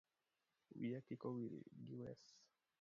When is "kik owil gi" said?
1.07-1.93